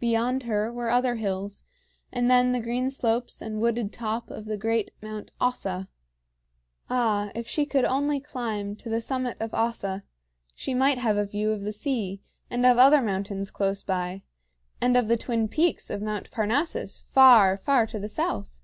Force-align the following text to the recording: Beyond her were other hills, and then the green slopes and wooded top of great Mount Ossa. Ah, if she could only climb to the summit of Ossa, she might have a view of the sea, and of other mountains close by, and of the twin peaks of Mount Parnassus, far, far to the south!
Beyond 0.00 0.44
her 0.44 0.72
were 0.72 0.88
other 0.88 1.16
hills, 1.16 1.64
and 2.10 2.30
then 2.30 2.52
the 2.52 2.60
green 2.62 2.90
slopes 2.90 3.42
and 3.42 3.60
wooded 3.60 3.92
top 3.92 4.30
of 4.30 4.46
great 4.58 4.92
Mount 5.02 5.30
Ossa. 5.42 5.90
Ah, 6.88 7.30
if 7.34 7.46
she 7.46 7.66
could 7.66 7.84
only 7.84 8.18
climb 8.18 8.74
to 8.76 8.88
the 8.88 9.02
summit 9.02 9.36
of 9.40 9.52
Ossa, 9.52 10.04
she 10.54 10.72
might 10.72 10.96
have 10.96 11.18
a 11.18 11.26
view 11.26 11.50
of 11.50 11.64
the 11.64 11.70
sea, 11.72 12.22
and 12.48 12.64
of 12.64 12.78
other 12.78 13.02
mountains 13.02 13.50
close 13.50 13.82
by, 13.82 14.22
and 14.80 14.96
of 14.96 15.06
the 15.06 15.18
twin 15.18 15.48
peaks 15.48 15.90
of 15.90 16.00
Mount 16.00 16.30
Parnassus, 16.30 17.02
far, 17.10 17.58
far 17.58 17.86
to 17.88 17.98
the 17.98 18.08
south! 18.08 18.58